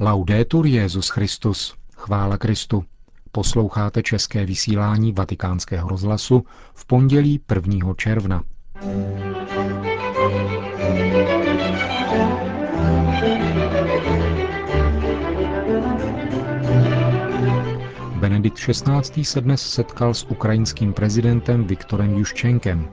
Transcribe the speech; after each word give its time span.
Laudetur 0.00 0.66
Jezus 0.66 1.08
Christus. 1.08 1.74
Chvála 1.96 2.38
Kristu. 2.38 2.84
Posloucháte 3.32 4.02
české 4.02 4.46
vysílání 4.46 5.12
Vatikánského 5.12 5.88
rozhlasu 5.88 6.44
v 6.74 6.86
pondělí 6.86 7.40
1. 7.54 7.94
června. 7.96 8.42
Benedikt 18.14 18.58
XVI. 18.58 19.24
se 19.24 19.40
dnes 19.40 19.72
setkal 19.72 20.14
s 20.14 20.24
ukrajinským 20.24 20.92
prezidentem 20.92 21.64
Viktorem 21.64 22.14
Juščenkem. 22.14 22.88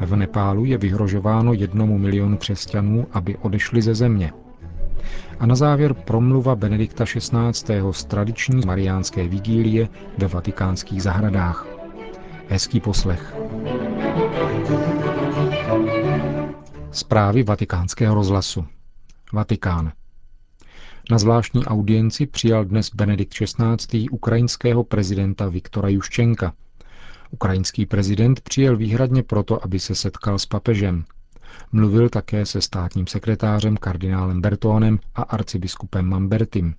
V 0.00 0.16
Nepálu 0.16 0.64
je 0.64 0.78
vyhrožováno 0.78 1.52
jednomu 1.52 1.98
milionu 1.98 2.36
křesťanů, 2.36 3.06
aby 3.12 3.36
odešli 3.36 3.82
ze 3.82 3.94
země. 3.94 4.32
A 5.38 5.46
na 5.46 5.54
závěr 5.54 5.94
promluva 5.94 6.54
Benedikta 6.56 7.04
XVI. 7.04 7.80
z 7.90 8.04
tradiční 8.04 8.60
mariánské 8.66 9.28
vigílie 9.28 9.88
ve 10.18 10.28
vatikánských 10.28 11.02
zahradách. 11.02 11.66
Hezký 12.48 12.80
poslech. 12.80 13.36
Zprávy 16.90 17.42
vatikánského 17.42 18.14
rozhlasu. 18.14 18.66
Vatikán. 19.32 19.92
Na 21.10 21.18
zvláštní 21.18 21.66
audienci 21.66 22.26
přijal 22.26 22.64
dnes 22.64 22.90
Benedikt 22.94 23.34
XVI. 23.34 24.08
ukrajinského 24.10 24.84
prezidenta 24.84 25.48
Viktora 25.48 25.88
Juščenka. 25.88 26.52
Ukrajinský 27.30 27.86
prezident 27.86 28.40
přijel 28.40 28.76
výhradně 28.76 29.22
proto, 29.22 29.64
aby 29.64 29.78
se 29.78 29.94
setkal 29.94 30.38
s 30.38 30.46
papežem. 30.46 31.04
Mluvil 31.72 32.08
také 32.08 32.46
se 32.46 32.60
státním 32.60 33.06
sekretářem 33.06 33.76
kardinálem 33.76 34.40
Bertónem 34.40 34.98
a 35.14 35.22
arcibiskupem 35.22 36.06
Mambertim. 36.08 36.74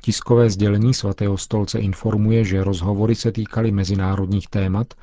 Tiskové 0.00 0.50
sdělení 0.50 0.94
svatého 0.94 1.38
stolce 1.38 1.78
informuje, 1.78 2.44
že 2.44 2.64
rozhovory 2.64 3.14
se 3.14 3.32
týkaly 3.32 3.72
mezinárodních 3.72 4.48
témat 4.48 4.94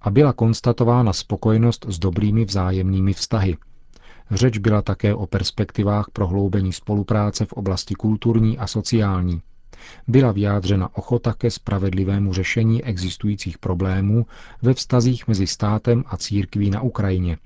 a 0.00 0.10
byla 0.10 0.32
konstatována 0.32 1.12
spokojenost 1.12 1.86
s 1.88 1.98
dobrými 1.98 2.44
vzájemnými 2.44 3.12
vztahy– 3.12 3.56
Řeč 4.30 4.58
byla 4.58 4.82
také 4.82 5.14
o 5.14 5.26
perspektivách 5.26 6.06
prohloubení 6.12 6.72
spolupráce 6.72 7.46
v 7.46 7.52
oblasti 7.52 7.94
kulturní 7.94 8.58
a 8.58 8.66
sociální. 8.66 9.42
Byla 10.08 10.32
vyjádřena 10.32 10.96
ochota 10.96 11.32
ke 11.32 11.50
spravedlivému 11.50 12.32
řešení 12.32 12.84
existujících 12.84 13.58
problémů 13.58 14.26
ve 14.62 14.74
vztazích 14.74 15.28
mezi 15.28 15.46
státem 15.46 16.04
a 16.06 16.16
církví 16.16 16.70
na 16.70 16.80
Ukrajině. 16.80 17.36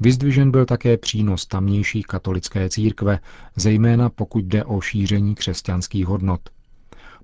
Vyzdvižen 0.00 0.50
byl 0.50 0.66
také 0.66 0.96
přínos 0.96 1.46
tamnější 1.46 2.02
katolické 2.02 2.68
církve, 2.68 3.18
zejména 3.56 4.10
pokud 4.10 4.44
jde 4.44 4.64
o 4.64 4.80
šíření 4.80 5.34
křesťanských 5.34 6.06
hodnot. 6.06 6.40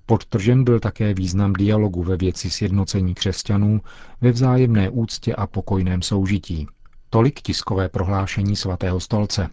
Podtržen 0.05 0.63
byl 0.63 0.79
také 0.79 1.13
význam 1.13 1.53
dialogu 1.53 2.03
ve 2.03 2.17
věci 2.17 2.49
sjednocení 2.49 3.13
křesťanů 3.13 3.81
ve 4.21 4.31
vzájemné 4.31 4.89
úctě 4.89 5.35
a 5.35 5.47
pokojném 5.47 6.01
soužití. 6.01 6.67
Tolik 7.09 7.41
tiskové 7.41 7.89
prohlášení 7.89 8.55
svatého 8.55 8.99
stolce. 8.99 9.49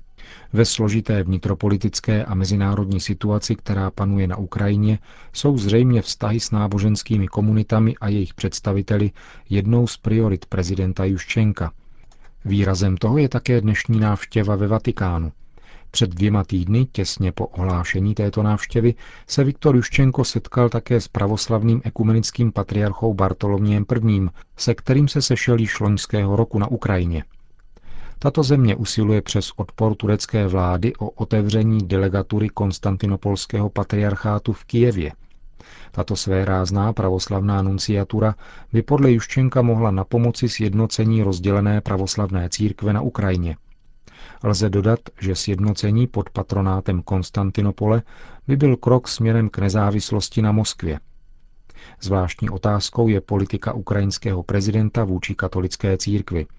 Ve 0.52 0.64
složité 0.64 1.22
vnitropolitické 1.22 2.24
a 2.24 2.34
mezinárodní 2.34 3.00
situaci, 3.00 3.56
která 3.56 3.90
panuje 3.90 4.26
na 4.26 4.36
Ukrajině, 4.36 4.98
jsou 5.32 5.58
zřejmě 5.58 6.02
vztahy 6.02 6.40
s 6.40 6.50
náboženskými 6.50 7.28
komunitami 7.28 7.96
a 8.00 8.08
jejich 8.08 8.34
představiteli 8.34 9.10
jednou 9.50 9.86
z 9.86 9.96
priorit 9.96 10.46
prezidenta 10.46 11.04
Juščenka. 11.04 11.72
Výrazem 12.44 12.96
toho 12.96 13.18
je 13.18 13.28
také 13.28 13.60
dnešní 13.60 14.00
návštěva 14.00 14.56
ve 14.56 14.66
Vatikánu. 14.66 15.32
Před 15.90 16.10
dvěma 16.10 16.44
týdny, 16.44 16.86
těsně 16.92 17.32
po 17.32 17.46
ohlášení 17.46 18.14
této 18.14 18.42
návštěvy, 18.42 18.94
se 19.26 19.44
Viktor 19.44 19.76
Juščenko 19.76 20.24
setkal 20.24 20.68
také 20.68 21.00
s 21.00 21.08
pravoslavným 21.08 21.80
ekumenickým 21.84 22.52
patriarchou 22.52 23.14
Bartolomějem 23.14 23.84
I., 24.08 24.28
se 24.56 24.74
kterým 24.74 25.08
se 25.08 25.22
sešel 25.22 25.58
již 25.58 25.80
loňského 25.80 26.36
roku 26.36 26.58
na 26.58 26.66
Ukrajině. 26.70 27.24
Tato 28.18 28.42
země 28.42 28.76
usiluje 28.76 29.22
přes 29.22 29.50
odpor 29.56 29.94
turecké 29.94 30.46
vlády 30.46 30.92
o 30.98 31.10
otevření 31.10 31.78
delegatury 31.88 32.48
konstantinopolského 32.48 33.70
patriarchátu 33.70 34.52
v 34.52 34.64
Kijevě. 34.64 35.12
Tato 35.92 36.16
své 36.16 36.44
rázná 36.44 36.92
pravoslavná 36.92 37.62
nunciatura 37.62 38.34
by 38.72 38.82
podle 38.82 39.12
Juščenka 39.12 39.62
mohla 39.62 39.90
na 39.90 40.04
pomoci 40.04 40.48
sjednocení 40.48 41.22
rozdělené 41.22 41.80
pravoslavné 41.80 42.48
církve 42.48 42.92
na 42.92 43.00
Ukrajině. 43.00 43.56
Lze 44.42 44.70
dodat, 44.70 45.00
že 45.20 45.34
sjednocení 45.34 46.06
pod 46.06 46.30
patronátem 46.30 47.02
Konstantinopole 47.02 48.02
by 48.46 48.56
byl 48.56 48.76
krok 48.76 49.08
směrem 49.08 49.48
k 49.48 49.58
nezávislosti 49.58 50.42
na 50.42 50.52
Moskvě. 50.52 51.00
Zvláštní 52.00 52.50
otázkou 52.50 53.08
je 53.08 53.20
politika 53.20 53.72
ukrajinského 53.72 54.42
prezidenta 54.42 55.04
vůči 55.04 55.34
katolické 55.34 55.98
církvi– 55.98 56.46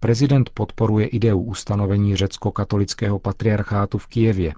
Prezident 0.00 0.50
podporuje 0.50 1.06
ideu 1.06 1.40
ustanovení 1.40 2.16
řecko-katolického 2.16 3.18
patriarchátu 3.18 3.98
v 3.98 4.06
Kijevě. 4.06 4.54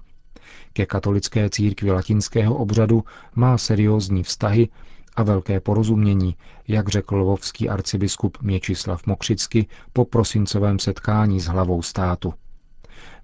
Ke 0.73 0.85
katolické 0.85 1.49
církvi 1.49 1.91
latinského 1.91 2.55
obřadu 2.55 3.03
má 3.35 3.57
seriózní 3.57 4.23
vztahy 4.23 4.69
a 5.15 5.23
velké 5.23 5.59
porozumění, 5.59 6.35
jak 6.67 6.89
řekl 6.89 7.15
lvovský 7.15 7.69
arcibiskup 7.69 8.37
Měčislav 8.41 9.05
Mokřicky 9.07 9.67
po 9.93 10.05
prosincovém 10.05 10.79
setkání 10.79 11.39
s 11.39 11.45
hlavou 11.45 11.81
státu. 11.81 12.33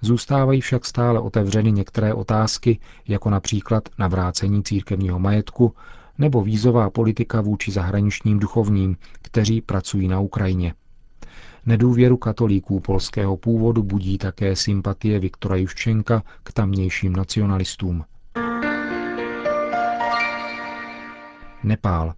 Zůstávají 0.02 0.62
však 0.62 0.86
stále 0.86 1.20
otevřeny 1.20 1.72
některé 1.72 2.14
otázky, 2.14 2.80
jako 3.08 3.30
například 3.30 3.90
navrácení 3.98 4.64
církevního 4.64 5.20
majetku 5.20 5.76
nebo 6.18 6.42
vízová 6.42 6.90
politika 6.90 7.42
vůči 7.42 7.72
zahraničním 7.72 8.40
duchovním, 8.40 8.98
kteří 9.22 9.62
pracují 9.62 10.08
na 10.08 10.20
Ukrajině. 10.20 10.74
Nedůvěru 11.68 12.18
katolíků 12.18 12.80
polského 12.80 13.38
původu 13.38 13.84
budí 13.84 14.18
také 14.18 14.56
sympatie 14.56 15.20
Viktora 15.20 15.56
Juščenka 15.56 16.24
k 16.44 16.54
tamnějším 16.54 17.16
nacionalistům. 17.16 18.04
Nepál. 21.64 22.14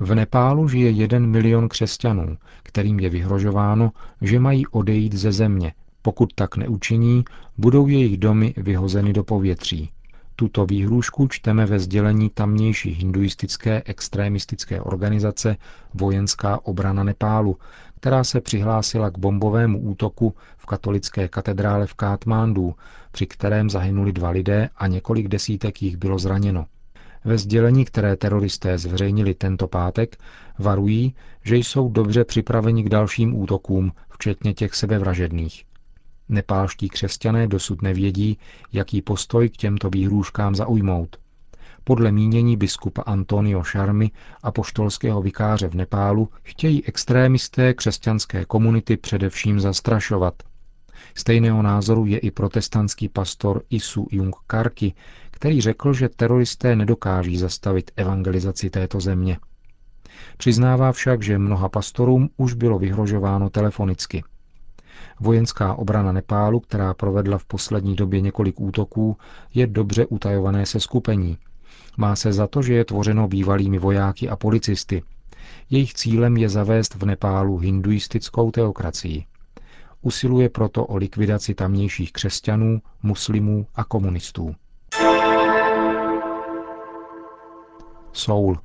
V 0.00 0.14
Nepálu 0.14 0.68
žije 0.68 0.90
jeden 0.90 1.26
milion 1.26 1.68
křesťanů, 1.68 2.36
kterým 2.62 3.00
je 3.00 3.10
vyhrožováno, 3.10 3.90
že 4.20 4.40
mají 4.40 4.66
odejít 4.66 5.12
ze 5.12 5.32
země. 5.32 5.72
Pokud 6.02 6.34
tak 6.34 6.56
neučiní, 6.56 7.24
budou 7.58 7.86
jejich 7.86 8.16
domy 8.18 8.54
vyhozeny 8.56 9.12
do 9.12 9.24
povětří. 9.24 9.90
Tuto 10.36 10.66
výhrušku 10.66 11.28
čteme 11.28 11.66
ve 11.66 11.78
sdělení 11.78 12.30
tamnější 12.30 12.90
hinduistické 12.90 13.82
extremistické 13.86 14.80
organizace 14.80 15.56
Vojenská 15.94 16.66
obrana 16.66 17.04
Nepálu, 17.04 17.56
která 17.96 18.24
se 18.24 18.40
přihlásila 18.40 19.10
k 19.10 19.18
bombovému 19.18 19.80
útoku 19.80 20.34
v 20.56 20.66
katolické 20.66 21.28
katedrále 21.28 21.86
v 21.86 21.94
Kátmándu, 21.94 22.74
při 23.12 23.26
kterém 23.26 23.70
zahynuli 23.70 24.12
dva 24.12 24.30
lidé 24.30 24.68
a 24.76 24.86
několik 24.86 25.28
desítek 25.28 25.82
jich 25.82 25.96
bylo 25.96 26.18
zraněno. 26.18 26.66
Ve 27.24 27.38
sdělení, 27.38 27.84
které 27.84 28.16
teroristé 28.16 28.78
zveřejnili 28.78 29.34
tento 29.34 29.68
pátek, 29.68 30.16
varují, 30.58 31.14
že 31.44 31.56
jsou 31.56 31.88
dobře 31.88 32.24
připraveni 32.24 32.82
k 32.82 32.88
dalším 32.88 33.40
útokům, 33.40 33.92
včetně 34.10 34.54
těch 34.54 34.74
sebevražedných. 34.74 35.64
Nepálští 36.32 36.88
křesťané 36.88 37.46
dosud 37.46 37.82
nevědí, 37.82 38.38
jaký 38.72 39.02
postoj 39.02 39.48
k 39.48 39.56
těmto 39.56 39.90
výhrůžkám 39.90 40.54
zaujmout. 40.54 41.16
Podle 41.84 42.12
mínění 42.12 42.56
biskupa 42.56 43.02
Antonio 43.02 43.62
Šarmy 43.62 44.10
a 44.42 44.52
poštolského 44.52 45.22
vikáře 45.22 45.68
v 45.68 45.74
Nepálu 45.74 46.28
chtějí 46.42 46.84
extrémisté 46.84 47.74
křesťanské 47.74 48.44
komunity 48.44 48.96
především 48.96 49.60
zastrašovat. 49.60 50.34
Stejného 51.14 51.62
názoru 51.62 52.06
je 52.06 52.18
i 52.18 52.30
protestantský 52.30 53.08
pastor 53.08 53.62
Isu 53.70 54.06
Jung 54.10 54.36
Karki, 54.46 54.94
který 55.30 55.60
řekl, 55.60 55.92
že 55.92 56.08
teroristé 56.08 56.76
nedokáží 56.76 57.38
zastavit 57.38 57.90
evangelizaci 57.96 58.70
této 58.70 59.00
země. 59.00 59.38
Přiznává 60.36 60.92
však, 60.92 61.22
že 61.22 61.38
mnoha 61.38 61.68
pastorům 61.68 62.30
už 62.36 62.54
bylo 62.54 62.78
vyhrožováno 62.78 63.50
telefonicky. 63.50 64.24
Vojenská 65.20 65.74
obrana 65.74 66.12
Nepálu, 66.12 66.60
která 66.60 66.94
provedla 66.94 67.38
v 67.38 67.44
poslední 67.44 67.96
době 67.96 68.20
několik 68.20 68.60
útoků, 68.60 69.16
je 69.54 69.66
dobře 69.66 70.06
utajované 70.06 70.66
se 70.66 70.80
skupení– 70.80 71.38
má 71.96 72.16
se 72.16 72.32
za 72.32 72.46
to, 72.46 72.62
že 72.62 72.74
je 72.74 72.84
tvořeno 72.84 73.28
bývalými 73.28 73.78
vojáky 73.78 74.28
a 74.28 74.36
policisty. 74.36 75.02
Jejich 75.70 75.94
cílem 75.94 76.36
je 76.36 76.48
zavést 76.48 76.94
v 76.94 77.04
Nepálu 77.04 77.58
hinduistickou 77.58 78.50
teokracii. 78.50 79.24
Usiluje 80.02 80.48
proto 80.48 80.86
o 80.86 80.96
likvidaci 80.96 81.54
tamnějších 81.54 82.12
křesťanů, 82.12 82.82
muslimů 83.02 83.66
a 83.74 83.84
komunistů. 83.84 84.54
Soul. 88.12 88.58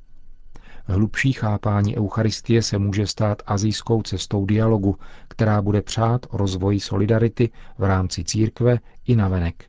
Hlubší 0.90 1.32
chápání 1.32 1.96
Eucharistie 1.98 2.62
se 2.62 2.78
může 2.78 3.06
stát 3.06 3.42
azijskou 3.46 4.02
cestou 4.02 4.46
dialogu, 4.46 4.96
která 5.28 5.62
bude 5.62 5.82
přát 5.82 6.26
o 6.30 6.36
rozvoji 6.36 6.80
solidarity 6.80 7.50
v 7.78 7.84
rámci 7.84 8.24
církve 8.24 8.78
i 9.06 9.16
navenek. 9.16 9.64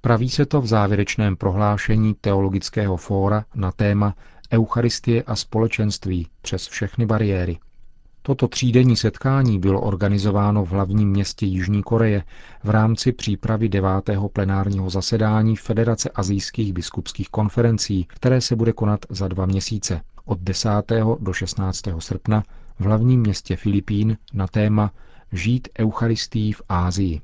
Praví 0.00 0.28
se 0.30 0.46
to 0.46 0.60
v 0.60 0.66
závěrečném 0.66 1.36
prohlášení 1.36 2.14
Teologického 2.20 2.96
fóra 2.96 3.44
na 3.54 3.72
téma 3.72 4.14
Eucharistie 4.52 5.22
a 5.22 5.36
společenství 5.36 6.28
přes 6.42 6.68
všechny 6.68 7.06
bariéry. 7.06 7.58
Toto 8.22 8.48
třídenní 8.48 8.96
setkání 8.96 9.58
bylo 9.58 9.80
organizováno 9.80 10.64
v 10.64 10.68
hlavním 10.68 11.10
městě 11.10 11.46
Jižní 11.46 11.82
Koreje 11.82 12.22
v 12.64 12.70
rámci 12.70 13.12
přípravy 13.12 13.68
devátého 13.68 14.28
plenárního 14.28 14.90
zasedání 14.90 15.56
Federace 15.56 16.10
azijských 16.14 16.72
biskupských 16.72 17.28
konferencí, 17.28 18.06
které 18.08 18.40
se 18.40 18.56
bude 18.56 18.72
konat 18.72 19.00
za 19.10 19.28
dva 19.28 19.46
měsíce 19.46 20.00
od 20.24 20.38
10. 20.40 20.68
do 21.20 21.32
16. 21.32 21.82
srpna 21.98 22.42
v 22.78 22.84
hlavním 22.84 23.20
městě 23.20 23.56
Filipín 23.56 24.16
na 24.32 24.46
téma 24.46 24.90
Žít 25.32 25.68
Eucharistii 25.78 26.52
v 26.52 26.62
Ázii. 26.68 27.20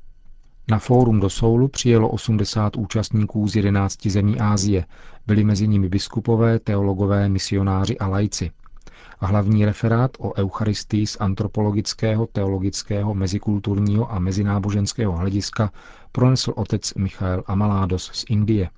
Na 0.71 0.79
fórum 0.79 1.19
do 1.19 1.29
Soulu 1.29 1.67
přijelo 1.67 2.09
80 2.09 2.75
účastníků 2.75 3.47
z 3.47 3.55
11 3.55 4.07
zemí 4.07 4.39
Ázie. 4.39 4.85
Byli 5.27 5.43
mezi 5.43 5.67
nimi 5.67 5.89
biskupové, 5.89 6.59
teologové, 6.59 7.29
misionáři 7.29 7.97
a 7.97 8.07
lajci. 8.07 8.51
A 9.19 9.25
hlavní 9.25 9.65
referát 9.65 10.11
o 10.19 10.33
Eucharistii 10.33 11.07
z 11.07 11.17
antropologického, 11.19 12.27
teologického, 12.31 13.13
mezikulturního 13.13 14.11
a 14.11 14.19
mezináboženského 14.19 15.17
hlediska 15.17 15.71
pronesl 16.11 16.53
otec 16.55 16.93
Michael 16.93 17.43
Amaládos 17.47 18.11
z 18.13 18.25
Indie. 18.29 18.69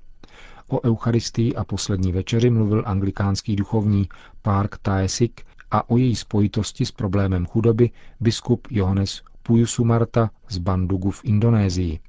O 0.72 0.82
Eucharistii 0.82 1.56
a 1.56 1.64
poslední 1.64 2.12
večeři 2.12 2.50
mluvil 2.50 2.84
anglikánský 2.86 3.56
duchovní 3.56 4.10
Park 4.42 4.78
Taesik 4.78 5.42
a 5.72 5.90
o 5.90 5.98
její 5.98 6.16
spojitosti 6.16 6.86
s 6.86 6.92
problémem 6.92 7.46
chudoby 7.46 7.90
biskup 8.20 8.68
Johannes 8.72 9.22
Puyusumarta 9.44 10.30
z 10.50 10.58
Bandugu 10.58 11.12
v 11.12 11.22
Indonésii. 11.24 12.00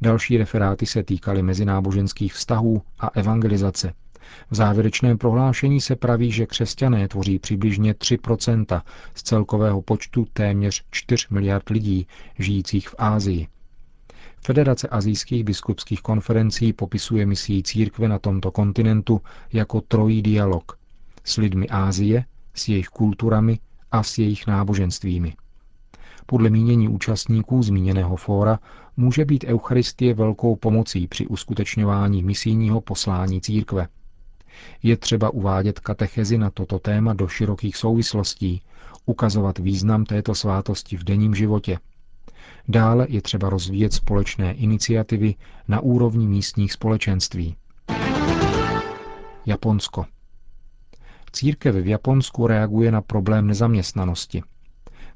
Další 0.00 0.36
referáty 0.38 0.86
se 0.86 1.02
týkaly 1.02 1.42
mezináboženských 1.42 2.34
vztahů 2.34 2.82
a 3.00 3.06
evangelizace. 3.14 3.92
V 4.50 4.54
závěrečném 4.54 5.18
prohlášení 5.18 5.80
se 5.80 5.96
praví, 5.96 6.32
že 6.32 6.46
křesťané 6.46 7.08
tvoří 7.08 7.38
přibližně 7.38 7.92
3% 7.92 8.82
z 9.14 9.22
celkového 9.22 9.82
počtu 9.82 10.26
téměř 10.32 10.82
4 10.90 11.26
miliard 11.30 11.68
lidí 11.68 12.06
žijících 12.38 12.88
v 12.88 12.94
Ázii. 12.98 13.46
Federace 14.44 14.88
azijských 14.88 15.44
biskupských 15.44 16.02
konferencí 16.02 16.72
popisuje 16.72 17.26
misí 17.26 17.62
církve 17.62 18.08
na 18.08 18.18
tomto 18.18 18.50
kontinentu 18.50 19.20
jako 19.52 19.80
trojí 19.80 20.22
dialog 20.22 20.78
s 21.24 21.36
lidmi 21.36 21.68
Ázie, 21.68 22.24
s 22.54 22.68
jejich 22.68 22.88
kulturami 22.88 23.58
a 23.92 24.02
s 24.02 24.18
jejich 24.18 24.46
náboženstvími. 24.46 25.34
Podle 26.26 26.50
mínění 26.50 26.88
účastníků 26.88 27.62
zmíněného 27.62 28.16
fóra 28.16 28.58
může 28.96 29.24
být 29.24 29.44
Eucharistie 29.44 30.14
velkou 30.14 30.56
pomocí 30.56 31.06
při 31.06 31.26
uskutečňování 31.26 32.22
misijního 32.22 32.80
poslání 32.80 33.40
církve. 33.40 33.88
Je 34.82 34.96
třeba 34.96 35.30
uvádět 35.30 35.80
katechezi 35.80 36.38
na 36.38 36.50
toto 36.50 36.78
téma 36.78 37.14
do 37.14 37.28
širokých 37.28 37.76
souvislostí, 37.76 38.62
ukazovat 39.06 39.58
význam 39.58 40.04
této 40.04 40.34
svátosti 40.34 40.96
v 40.96 41.04
denním 41.04 41.34
životě. 41.34 41.78
Dále 42.68 43.06
je 43.08 43.22
třeba 43.22 43.50
rozvíjet 43.50 43.92
společné 43.92 44.52
iniciativy 44.52 45.34
na 45.68 45.80
úrovni 45.80 46.26
místních 46.26 46.72
společenství. 46.72 47.56
Japonsko. 49.46 50.06
Církev 51.32 51.74
v 51.74 51.86
Japonsku 51.86 52.46
reaguje 52.46 52.92
na 52.92 53.00
problém 53.02 53.46
nezaměstnanosti. 53.46 54.42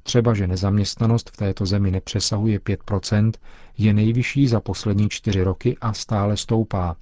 Třeba, 0.03 0.35
že 0.35 0.47
nezaměstnanost 0.47 1.31
v 1.31 1.37
této 1.37 1.67
zemi 1.67 1.91
nepřesahuje 1.91 2.59
5%, 2.59 3.33
je 3.79 3.93
nejvyšší 3.93 4.49
za 4.49 4.61
poslední 4.61 5.09
čtyři 5.09 5.43
roky 5.43 5.77
a 5.81 5.93
stále 5.93 6.37
stoupá. 6.37 6.97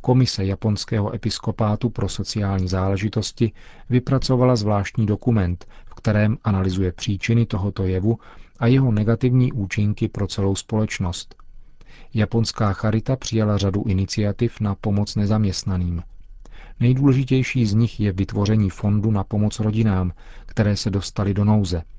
Komise 0.00 0.44
Japonského 0.44 1.14
episkopátu 1.14 1.90
pro 1.90 2.08
sociální 2.08 2.68
záležitosti 2.68 3.52
vypracovala 3.90 4.56
zvláštní 4.56 5.06
dokument, 5.06 5.66
v 5.86 5.94
kterém 5.94 6.38
analyzuje 6.44 6.92
příčiny 6.92 7.46
tohoto 7.46 7.82
jevu 7.84 8.18
a 8.58 8.66
jeho 8.66 8.92
negativní 8.92 9.52
účinky 9.52 10.08
pro 10.08 10.26
celou 10.26 10.54
společnost. 10.54 11.34
Japonská 12.14 12.72
charita 12.72 13.16
přijala 13.16 13.58
řadu 13.58 13.84
iniciativ 13.86 14.60
na 14.60 14.74
pomoc 14.74 15.16
nezaměstnaným. 15.16 16.02
Nejdůležitější 16.80 17.66
z 17.66 17.74
nich 17.74 18.00
je 18.00 18.12
vytvoření 18.12 18.70
fondu 18.70 19.10
na 19.10 19.24
pomoc 19.24 19.60
rodinám, 19.60 20.12
které 20.46 20.76
se 20.76 20.90
dostaly 20.90 21.34
do 21.34 21.44
nouze– 21.44 21.82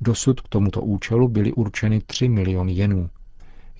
Dosud 0.00 0.40
k 0.40 0.48
tomuto 0.48 0.80
účelu 0.80 1.28
byly 1.28 1.52
určeny 1.52 2.00
3 2.00 2.28
miliony 2.28 2.72
jenů. 2.72 3.10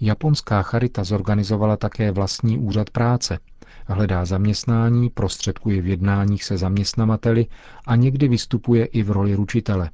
Japonská 0.01 0.63
charita 0.63 1.05
zorganizovala 1.05 1.77
také 1.77 2.11
vlastní 2.11 2.59
úřad 2.59 2.91
práce. 2.91 3.39
Hledá 3.87 4.25
zaměstnání, 4.25 5.11
prostředkuje 5.11 5.83
v 5.83 5.87
jednáních 5.87 6.45
se 6.45 6.57
zaměstnavateli 6.59 7.47
a 7.87 7.97
někdy 7.97 8.29
vystupuje 8.29 8.85
i 8.85 9.03
v 9.03 9.11
roli 9.11 9.35
ručitele. 9.35 9.91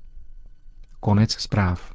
Konec 1.00 1.32
zpráv. 1.32 1.92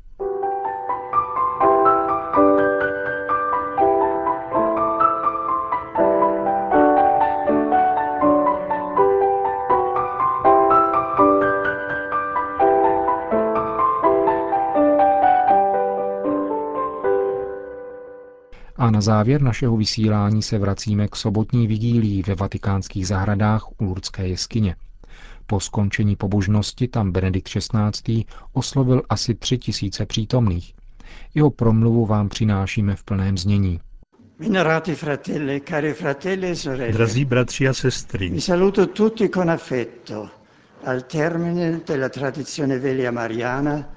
Na 18.96 19.02
závěr 19.02 19.42
našeho 19.42 19.78
vysílání 19.78 20.42
se 20.42 20.58
vracíme 20.58 21.08
k 21.08 21.16
sobotní 21.16 21.68
vigílii 21.68 22.24
ve 22.28 22.36
vatikánských 22.36 23.08
zahradách 23.08 23.68
u 23.82 23.84
Lurdské 23.86 24.28
jeskyně. 24.28 24.76
Po 25.48 25.60
skončení 25.60 26.16
pobožnosti 26.16 26.88
tam 26.88 27.12
Benedikt 27.12 27.50
XVI. 27.50 28.26
oslovil 28.54 29.02
asi 29.10 29.36
tři 29.36 29.58
tisíce 29.58 30.06
přítomných. 30.06 30.74
Jeho 31.34 31.50
promluvu 31.52 32.06
vám 32.06 32.30
přinášíme 32.30 32.96
v 32.96 33.04
plném 33.04 33.38
znění. 33.38 33.80
E 36.80 36.92
Drazí 36.92 37.26
bratři 37.26 37.68
a 37.68 37.74
sestry, 37.74 38.32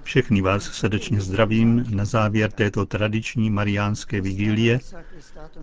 Všechny 0.03 0.41
vás 0.41 0.63
srdečně 0.63 1.21
zdravím 1.21 1.85
na 1.91 2.05
závěr 2.05 2.53
této 2.53 2.87
tradiční 2.87 3.51
mariánské 3.51 4.21
vigílie, 4.21 4.81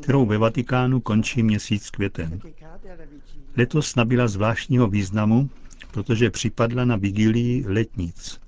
kterou 0.01 0.25
ve 0.25 0.37
Vatikánu 0.37 0.99
končí 1.01 1.43
měsíc 1.43 1.89
květen. 1.89 2.39
Letos 3.57 3.95
nabila 3.95 4.27
zvláštního 4.27 4.87
významu, 4.87 5.49
protože 5.91 6.29
připadla 6.29 6.85
na 6.85 6.95
vigílii 6.95 7.65
letnic. 7.67 8.39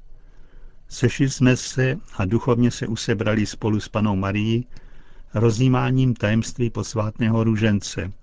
Sešli 0.90 1.30
jsme 1.30 1.56
se 1.56 1.98
a 2.18 2.26
duchovně 2.26 2.72
se 2.72 2.88
usebrali 2.88 3.46
spolu 3.46 3.80
s 3.80 3.88
panou 3.88 4.16
Marií 4.16 4.68
rozjímáním 5.34 6.14
tajemství 6.14 6.70
posvátného 6.70 7.44
růžence– 7.44 8.12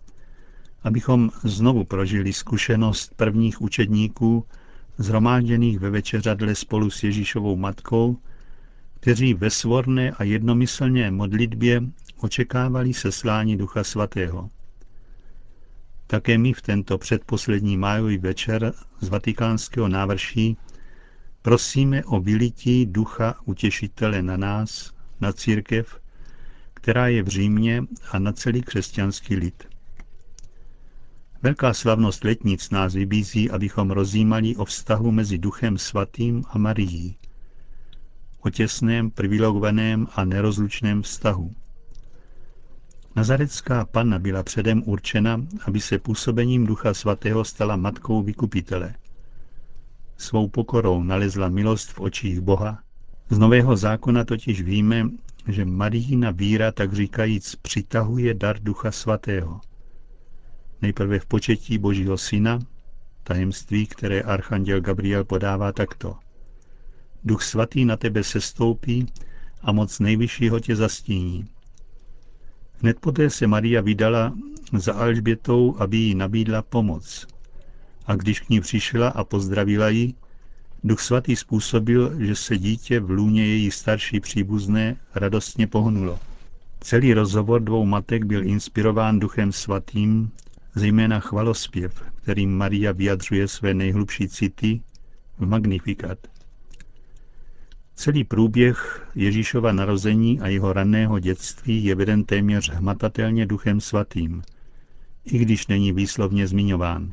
abychom 0.85 1.31
znovu 1.45 1.85
prožili 1.85 2.33
zkušenost 2.33 3.15
prvních 3.17 3.61
učedníků, 3.61 4.47
zhromážděných 4.99 5.79
ve 5.79 5.91
večeřadle 5.91 6.55
spolu 6.55 6.91
s 6.91 7.03
Ježíšovou 7.03 7.57
matkou, 7.57 8.19
kteří 9.01 9.35
ve 9.35 9.51
svorné 9.51 10.11
a 10.11 10.25
jednomyslně 10.25 11.11
modlitbě 11.11 11.83
očekávali 12.17 12.95
seslání 12.95 13.57
Ducha 13.57 13.85
Svatého. 13.85 14.51
Také 16.07 16.39
my 16.39 16.53
v 16.53 16.63
tento 16.63 16.99
předposlední 16.99 17.77
májový 17.77 18.19
večer 18.19 18.73
z 19.01 19.09
vatikánského 19.09 19.89
návrší 19.89 20.57
prosíme 21.43 22.05
o 22.05 22.21
vylití 22.21 22.87
Ducha 22.87 23.35
Utěšitele 23.45 24.23
na 24.23 24.37
nás, 24.37 24.93
na 25.21 25.33
církev, 25.33 26.01
která 26.75 27.09
je 27.09 27.23
v 27.23 27.29
Římě 27.29 27.83
a 28.11 28.19
na 28.19 28.33
celý 28.33 28.63
křesťanský 28.63 29.37
lid. 29.37 29.74
Velká 31.45 31.75
slavnost 31.75 32.25
letnic 32.25 32.71
nás 32.71 32.95
vybízí, 32.95 33.51
abychom 33.51 33.91
rozjímali 33.91 34.57
o 34.57 34.65
vztahu 34.65 35.11
mezi 35.11 35.39
Duchem 35.39 35.79
Svatým 35.79 36.45
a 36.49 36.59
Marií. 36.59 37.17
O 38.41 38.51
těsném, 38.51 39.11
privilegovaném 39.11 40.09
a 40.15 40.25
nerozlučném 40.25 41.03
vztahu. 41.03 41.55
Nazarecká 43.17 43.85
panna 43.85 44.19
byla 44.19 44.43
předem 44.43 44.83
určena, 44.87 45.47
aby 45.67 45.81
se 45.81 45.99
působením 45.99 46.67
Ducha 46.67 46.95
Svatého 46.95 47.45
stala 47.45 47.77
matkou 47.77 48.23
vykupitele. 48.23 48.95
Svou 50.17 50.49
pokorou 50.49 51.03
nalezla 51.03 51.49
milost 51.49 51.93
v 51.93 52.01
očích 52.01 52.41
Boha. 52.41 52.83
Z 53.31 53.39
Nového 53.39 53.77
zákona 53.77 54.25
totiž 54.25 54.63
víme, 54.63 55.09
že 55.49 55.65
Marijina 55.65 56.31
víra, 56.31 56.73
tak 56.73 56.93
říkajíc, 56.93 57.55
přitahuje 57.55 58.35
dar 58.35 58.59
Ducha 58.63 58.91
Svatého– 58.91 59.61
Nejprve 60.85 61.19
v 61.19 61.27
početí 61.27 61.79
Božího 61.79 62.19
Syna, 62.19 62.59
tajemství, 63.23 63.87
které 63.87 64.21
archanděl 64.21 64.81
Gabriel 64.81 65.25
podává 65.25 65.73
takto. 65.73 66.17
Duch 67.25 67.43
svatý 67.43 67.85
na 67.85 67.97
tebe 67.97 68.25
sestoupí 68.25 69.07
a 69.63 69.73
moc 69.73 70.01
nejvyššího 70.01 70.61
tě 70.61 70.77
zastíní. 70.77 71.49
Hned 72.81 73.01
poté 73.01 73.31
se 73.31 73.47
Maria 73.47 73.81
vydala 73.81 74.35
za 74.73 74.95
Alžbětou, 74.95 75.77
aby 75.79 75.97
jí 75.97 76.15
nabídla 76.15 76.63
pomoc. 76.63 77.27
A 78.07 78.17
když 78.17 78.41
k 78.41 78.49
ní 78.49 78.61
přišla 78.61 79.09
a 79.09 79.25
pozdravila 79.25 79.89
ji, 79.89 80.15
Duch 80.85 81.01
svatý 81.01 81.37
způsobil, 81.37 82.21
že 82.21 82.37
se 82.37 82.59
dítě 82.59 83.01
v 83.01 83.11
lůně 83.11 83.47
její 83.47 83.71
starší 83.71 84.21
příbuzné 84.21 84.97
radostně 85.15 85.67
pohnulo. 85.67 86.19
Celý 86.81 87.15
rozhovor 87.15 87.63
dvou 87.63 87.85
matek 87.87 88.25
byl 88.25 88.47
inspirován 88.47 89.19
Duchem 89.19 89.53
svatým, 89.53 90.31
zejména 90.75 91.21
chvalospěv, 91.21 92.03
kterým 92.15 92.57
Maria 92.57 92.93
vyjadřuje 92.93 93.49
své 93.49 93.75
nejhlubší 93.75 94.29
city 94.29 94.81
v 95.39 95.47
Magnifikat. 95.47 96.19
Celý 97.95 98.25
průběh 98.25 99.09
Ježíšova 99.15 99.73
narození 99.73 100.41
a 100.41 100.49
jeho 100.49 100.73
raného 100.73 101.19
dětství 101.19 101.85
je 101.85 101.95
veden 101.95 102.25
téměř 102.25 102.71
hmatatelně 102.71 103.47
Duchem 103.47 103.81
svatým, 103.81 104.43
i 105.25 105.39
když 105.39 105.67
není 105.67 105.93
výslovně 105.93 106.47
zmiňován. 106.47 107.13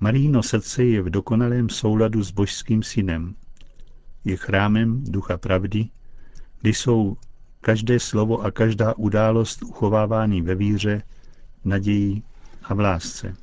Maríno 0.00 0.42
srdce 0.42 0.84
je 0.84 1.02
v 1.02 1.10
dokonalém 1.10 1.68
souladu 1.68 2.22
s 2.22 2.30
božským 2.30 2.82
synem. 2.82 3.34
Je 4.24 4.36
chrámem 4.36 5.04
ducha 5.04 5.38
pravdy, 5.38 5.88
kdy 6.60 6.74
jsou 6.74 7.16
každé 7.60 8.00
slovo 8.00 8.40
a 8.40 8.50
každá 8.50 8.94
událost 8.96 9.62
uchovávány 9.62 10.40
ve 10.40 10.54
víře, 10.54 11.02
naději 11.66 12.22
a 12.62 12.74
v 12.74 12.80
lásce. 12.80 13.34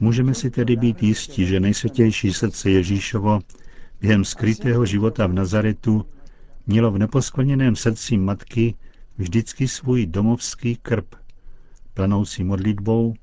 Můžeme 0.00 0.34
si 0.34 0.50
tedy 0.50 0.76
být 0.76 1.02
jistí, 1.02 1.46
že 1.46 1.60
nejsvětější 1.60 2.32
srdce 2.32 2.70
Ježíšovo 2.70 3.40
během 4.00 4.24
skrytého 4.24 4.86
života 4.86 5.26
v 5.26 5.32
Nazaretu 5.32 6.06
mělo 6.66 6.90
v 6.90 6.98
neposkvrněném 6.98 7.76
srdci 7.76 8.16
matky 8.16 8.74
vždycky 9.18 9.68
svůj 9.68 10.06
domovský 10.06 10.76
krb, 10.76 11.14
planoucí 11.94 12.44
modlitbou 12.44 13.14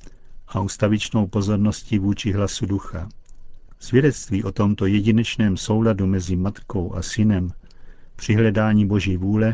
a 0.48 0.60
ustavičnou 0.60 1.28
pozorností 1.28 2.00
vůči 2.00 2.32
hlasu 2.32 2.66
ducha. 2.66 3.10
Svědectví 3.80 4.44
o 4.44 4.52
tomto 4.52 4.86
jedinečném 4.86 5.58
souladu 5.58 6.08
mezi 6.08 6.36
matkou 6.36 6.96
a 6.96 7.02
synem 7.02 7.52
při 8.22 8.34
hledání 8.34 8.86
Boží 8.86 9.18
vůle 9.18 9.54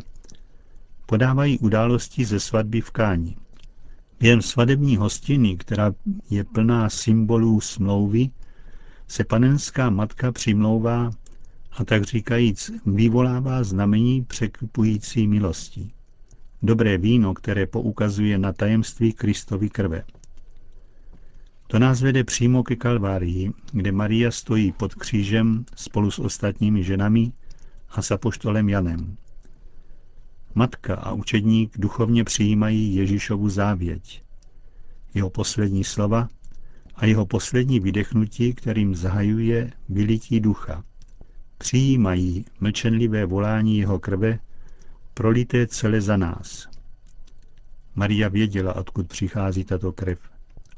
podávají 1.05 1.59
události 1.59 2.25
ze 2.25 2.39
svatby 2.39 2.81
v 2.81 2.91
Káni. 2.91 3.35
Během 4.19 4.41
svadební 4.41 4.97
hostiny, 4.97 5.57
která 5.57 5.91
je 6.29 6.43
plná 6.43 6.89
symbolů 6.89 7.61
smlouvy, 7.61 8.29
se 9.07 9.23
panenská 9.23 9.89
matka 9.89 10.31
přimlouvá 10.31 11.11
a 11.71 11.85
tak 11.85 12.03
říkajíc 12.03 12.71
vyvolává 12.85 13.63
znamení 13.63 14.23
překvupující 14.23 15.27
milostí. 15.27 15.93
Dobré 16.61 16.97
víno, 16.97 17.33
které 17.33 17.67
poukazuje 17.67 18.37
na 18.37 18.53
tajemství 18.53 19.13
Kristovy 19.13 19.69
krve. 19.69 20.03
To 21.67 21.79
nás 21.79 22.01
vede 22.01 22.23
přímo 22.23 22.63
ke 22.63 22.75
Kalvárii, 22.75 23.51
kde 23.71 23.91
Maria 23.91 24.31
stojí 24.31 24.71
pod 24.71 24.95
křížem 24.95 25.65
spolu 25.75 26.11
s 26.11 26.19
ostatními 26.19 26.83
ženami 26.83 27.31
a 27.97 28.01
s 28.01 28.11
apoštolem 28.11 28.69
Janem. 28.69 29.17
Matka 30.55 30.95
a 30.95 31.13
učedník 31.13 31.77
duchovně 31.77 32.23
přijímají 32.23 32.95
Ježíšovu 32.95 33.49
závěť, 33.49 34.23
jeho 35.13 35.29
poslední 35.29 35.83
slova 35.83 36.29
a 36.95 37.05
jeho 37.05 37.25
poslední 37.25 37.79
vydechnutí, 37.79 38.53
kterým 38.53 38.95
zahajuje 38.95 39.71
vylití 39.89 40.39
ducha. 40.39 40.83
Přijímají 41.57 42.45
mlčenlivé 42.59 43.25
volání 43.25 43.77
jeho 43.77 43.99
krve, 43.99 44.39
prolité 45.13 45.67
celé 45.67 46.01
za 46.01 46.17
nás. 46.17 46.67
Maria 47.95 48.27
věděla, 48.27 48.75
odkud 48.75 49.07
přichází 49.07 49.63
tato 49.63 49.91
krev. 49.91 50.19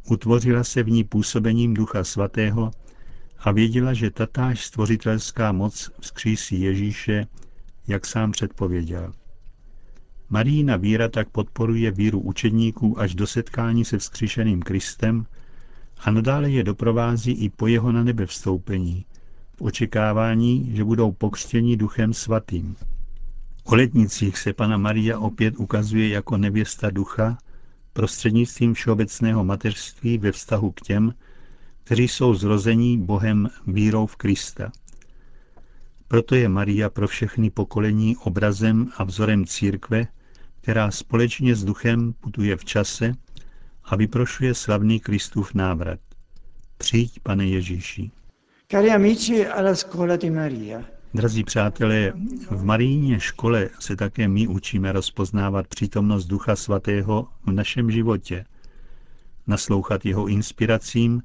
Utvořila 0.10 0.64
se 0.64 0.84
v 0.84 0.90
ní 0.90 1.04
působením 1.04 1.74
Ducha 1.74 2.04
Svatého 2.04 2.72
a 3.40 3.52
věděla, 3.52 3.94
že 3.94 4.12
tatáž 4.12 4.66
stvořitelská 4.66 5.52
moc 5.52 5.92
vzkřísí 6.00 6.62
Ježíše, 6.62 7.28
jak 7.88 8.06
sám 8.06 8.32
předpověděl. 8.32 9.14
Marína 10.30 10.76
víra 10.76 11.10
tak 11.10 11.30
podporuje 11.30 11.92
víru 11.92 12.20
učedníků 12.20 13.00
až 13.00 13.16
do 13.16 13.28
setkání 13.28 13.86
se 13.86 13.98
vzkříšeným 13.98 14.62
Kristem 14.62 15.26
a 16.00 16.12
nadále 16.12 16.52
je 16.52 16.64
doprovází 16.64 17.32
i 17.32 17.50
po 17.50 17.68
jeho 17.68 17.92
na 17.92 18.04
nebe 18.04 18.26
vstoupení, 18.26 19.06
v 19.56 19.62
očekávání, 19.62 20.72
že 20.76 20.84
budou 20.84 21.12
pokřtěni 21.12 21.78
duchem 21.78 22.14
svatým. 22.14 22.76
O 23.64 23.76
letnicích 23.76 24.38
se 24.38 24.54
pana 24.54 24.78
Maria 24.78 25.20
opět 25.20 25.54
ukazuje 25.58 26.10
jako 26.10 26.38
nevěsta 26.38 26.90
ducha, 26.90 27.38
prostřednictvím 27.94 28.74
všeobecného 28.74 29.44
mateřství 29.44 30.18
ve 30.18 30.32
vztahu 30.32 30.72
k 30.72 30.82
těm, 30.82 31.14
kteří 31.90 32.08
jsou 32.08 32.34
zrození 32.34 32.98
Bohem 32.98 33.50
vírou 33.68 34.06
v 34.06 34.16
Krista. 34.16 34.72
Proto 36.08 36.36
je 36.36 36.50
Maria 36.50 36.90
pro 36.90 37.08
všechny 37.08 37.50
pokolení 37.50 38.18
obrazem 38.18 38.90
a 38.98 39.04
vzorem 39.04 39.46
církve, 39.46 40.08
která 40.62 40.92
společně 40.92 41.56
s 41.56 41.64
duchem 41.64 42.14
putuje 42.14 42.58
v 42.58 42.66
čase 42.66 43.12
a 43.84 43.96
vyprošuje 43.96 44.54
slavný 44.54 45.00
Kristův 45.00 45.54
návrat. 45.54 46.00
Přijď, 46.78 47.20
pane 47.20 47.48
Ježíši. 47.48 48.12
Cari 48.72 48.92
amici 48.92 49.48
alla 49.48 49.76
scuola 49.76 50.16
di 50.16 50.30
Maria. 50.30 50.84
Drazí 51.14 51.44
přátelé, 51.44 52.14
v 52.50 52.64
Marijně 52.64 53.20
škole 53.20 53.70
se 53.80 53.96
také 53.96 54.28
my 54.28 54.48
učíme 54.48 54.92
rozpoznávat 54.92 55.68
přítomnost 55.68 56.26
Ducha 56.26 56.56
Svatého 56.56 57.28
v 57.46 57.52
našem 57.52 57.92
životě, 57.92 58.46
naslouchat 59.48 60.06
jeho 60.06 60.28
inspiracím 60.28 61.22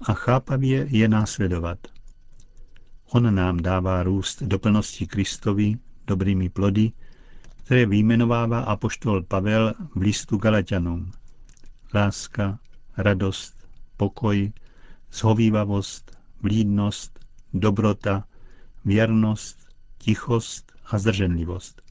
a 0.00 0.12
chápavě 0.12 0.86
je 0.90 1.08
následovat. 1.08 1.78
On 3.10 3.34
nám 3.34 3.56
dává 3.56 4.02
růst 4.02 4.42
do 4.42 4.58
plnosti 4.58 5.06
Kristovi 5.06 5.78
dobrými 6.06 6.48
plody, 6.48 6.92
které 7.56 7.86
vyjmenovává 7.86 8.60
apoštol 8.60 9.22
Pavel 9.22 9.74
v 9.94 10.00
listu 10.00 10.36
Galatianům. 10.36 11.12
Láska, 11.94 12.58
radost, 12.96 13.68
pokoj, 13.96 14.52
zhovývavost, 15.12 16.18
vlídnost, 16.42 17.20
dobrota, 17.54 18.24
věrnost, 18.84 19.58
tichost 19.98 20.72
a 20.86 20.98
zdrženlivost. 20.98 21.82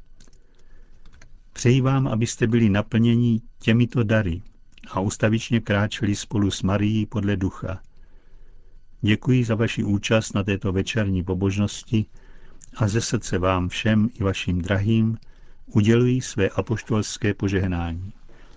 Přeji 1.54 1.82
vám, 1.82 2.08
abyste 2.08 2.48
byli 2.48 2.70
naplněni 2.70 3.42
těmito 3.60 4.04
dary 4.04 4.42
a 4.92 5.00
ustavičně 5.00 5.60
kráčeli 5.60 6.16
spolu 6.16 6.52
s 6.52 6.62
Marií 6.62 7.06
podle 7.06 7.38
ducha. 7.38 7.82
Děkuji 9.02 9.44
za 9.46 9.56
vaši 9.56 9.84
účast 9.84 10.34
na 10.36 10.44
této 10.44 10.72
večerní 10.72 11.24
pobožnosti 11.24 12.06
a 12.78 12.88
ze 12.88 13.02
srdce 13.02 13.38
vám 13.38 13.70
všem 13.70 14.10
i 14.20 14.24
vašim 14.24 14.62
drahým 14.62 15.18
udělují 15.74 16.22
své 16.22 16.50
apoštolské 16.50 17.34
požehnání. 17.34 18.14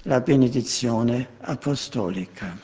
La 0.07 0.21
benedizione 0.21 1.27
apostolica. 1.45 2.59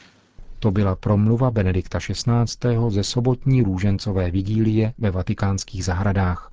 To 0.58 0.70
byla 0.70 0.96
promluva 0.96 1.50
Benedikta 1.50 1.98
XVI. 1.98 2.76
ze 2.88 3.04
sobotní 3.04 3.62
růžencové 3.62 4.30
vigílie 4.30 4.92
ve 4.98 5.10
vatikánských 5.10 5.84
zahradách. 5.84 6.52